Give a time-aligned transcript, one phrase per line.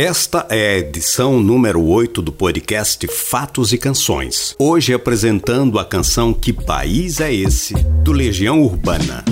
[0.00, 4.54] Esta é a edição número 8 do podcast Fatos e Canções.
[4.56, 7.74] Hoje apresentando a canção Que País é Esse?
[8.04, 9.24] do Legião Urbana.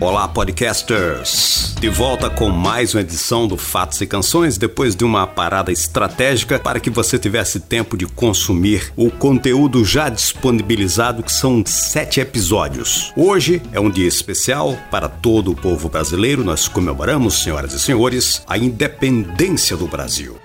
[0.00, 1.74] Olá, podcasters!
[1.78, 6.58] De volta com mais uma edição do Fatos e Canções, depois de uma parada estratégica
[6.58, 13.12] para que você tivesse tempo de consumir o conteúdo já disponibilizado, que são sete episódios.
[13.14, 16.42] Hoje é um dia especial para todo o povo brasileiro.
[16.42, 20.38] Nós comemoramos, senhoras e senhores, a independência do Brasil.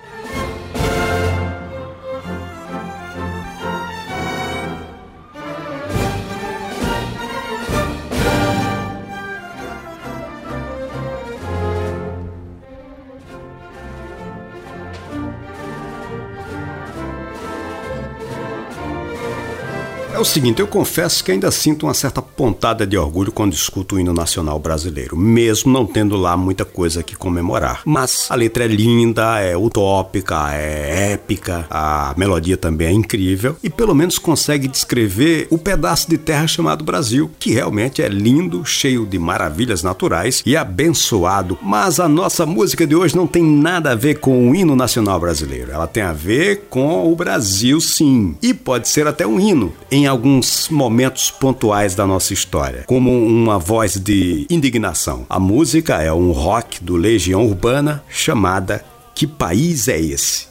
[20.16, 23.96] É o seguinte, eu confesso que ainda sinto uma certa pontada de orgulho quando escuto
[23.96, 27.82] o hino nacional brasileiro, mesmo não tendo lá muita coisa que comemorar.
[27.84, 33.68] Mas a letra é linda, é utópica, é épica, a melodia também é incrível e
[33.68, 39.04] pelo menos consegue descrever o pedaço de terra chamado Brasil, que realmente é lindo, cheio
[39.04, 41.58] de maravilhas naturais e abençoado.
[41.60, 45.20] Mas a nossa música de hoje não tem nada a ver com o hino nacional
[45.20, 49.74] brasileiro, ela tem a ver com o Brasil sim, e pode ser até um hino
[49.90, 55.26] em alguns momentos pontuais da nossa história, como uma voz de indignação.
[55.28, 58.84] A música é um rock do Legião Urbana chamada
[59.14, 60.46] Que País é Esse?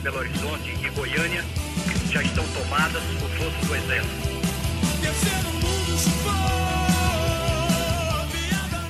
[0.00, 1.44] Belo Horizonte e Goiânia
[2.10, 4.30] já estão tomadas por forças do Exército.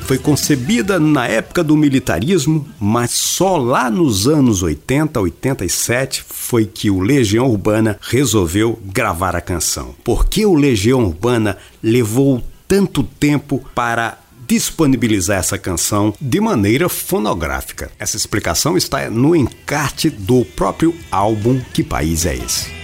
[0.01, 6.91] Foi concebida na época do militarismo, mas só lá nos anos 80, 87 foi que
[6.91, 9.95] o Legião Urbana resolveu gravar a canção.
[10.03, 14.19] Por que o Legião Urbana levou tanto tempo para
[14.49, 17.93] disponibilizar essa canção de maneira fonográfica?
[17.97, 22.80] Essa explicação está no encarte do próprio álbum Que País é Esse?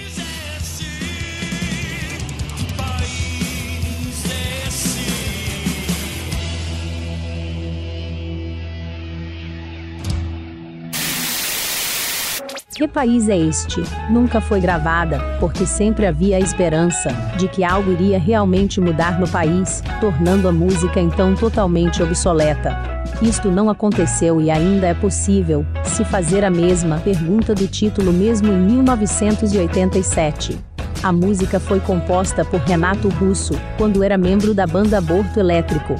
[12.77, 13.83] Que país é este?
[14.11, 19.27] Nunca foi gravada, porque sempre havia a esperança de que algo iria realmente mudar no
[19.27, 22.77] país, tornando a música então totalmente obsoleta.
[23.23, 28.53] Isto não aconteceu e ainda é possível se fazer a mesma pergunta do título mesmo
[28.53, 30.59] em 1987.
[31.03, 35.95] A música foi composta por Renato Russo, quando era membro da banda Aborto Elétrico.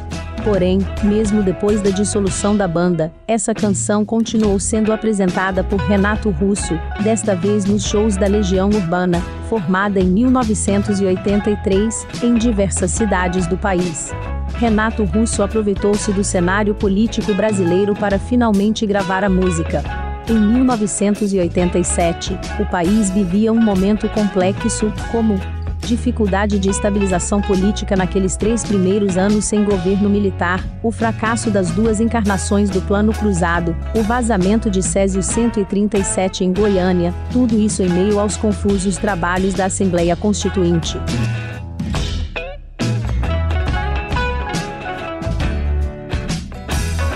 [0.47, 6.79] Porém, mesmo depois da dissolução da banda, essa canção continuou sendo apresentada por Renato Russo,
[7.03, 14.13] desta vez nos shows da Legião Urbana, formada em 1983, em diversas cidades do país.
[14.55, 19.83] Renato Russo aproveitou-se do cenário político brasileiro para finalmente gravar a música.
[20.29, 25.41] Em 1987, o país vivia um momento complexo, como
[25.87, 32.01] dificuldade de estabilização política naqueles três primeiros anos sem governo militar, o fracasso das duas
[32.01, 38.19] encarnações do Plano Cruzado, o vazamento de Césio 137 em Goiânia, tudo isso em meio
[38.19, 40.99] aos confusos trabalhos da Assembleia Constituinte.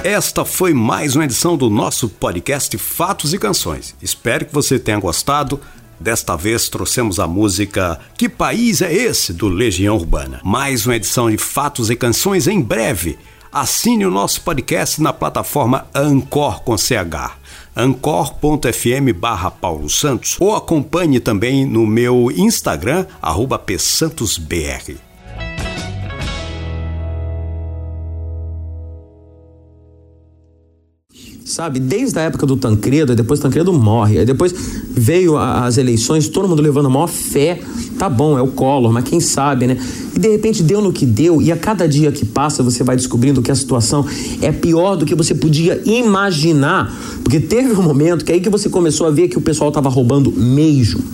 [0.02, 3.94] Esta foi mais uma edição do nosso podcast Fatos e Canções.
[4.00, 5.60] Espero que você tenha gostado.
[6.00, 9.34] Desta vez trouxemos a música Que País é Esse?
[9.34, 10.40] do Legião Urbana.
[10.42, 13.18] Mais uma edição de Fatos e Canções em breve.
[13.52, 17.38] Assine o nosso podcast na plataforma Ancor com CH
[17.76, 25.09] ancor.fm barra Paulo Santos ou acompanhe também no meu Instagram, arroba psantosbr.
[31.60, 31.78] Sabe?
[31.78, 34.54] Desde a época do Tancredo, depois Tancredo morre, aí depois
[34.90, 37.60] veio a, as eleições, todo mundo levando a maior fé,
[37.98, 39.76] tá bom, é o Collor, mas quem sabe, né?
[40.16, 42.96] E de repente deu no que deu, e a cada dia que passa você vai
[42.96, 44.06] descobrindo que a situação
[44.40, 48.70] é pior do que você podia imaginar, porque teve um momento que aí que você
[48.70, 51.04] começou a ver que o pessoal tava roubando mesmo.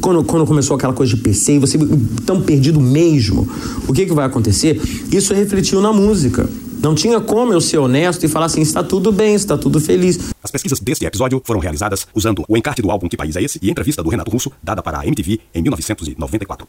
[0.00, 1.76] Quando, quando começou aquela coisa de PC você
[2.24, 3.46] tão perdido mesmo,
[3.88, 4.80] o que que vai acontecer?
[5.10, 6.48] Isso refletiu na música.
[6.82, 10.32] Não tinha como eu ser honesto e falar assim: está tudo bem, está tudo feliz.
[10.42, 13.58] As pesquisas deste episódio foram realizadas usando o encarte do álbum Que País é Esse
[13.62, 16.66] e entrevista do Renato Russo, dada para a MTV em 1994.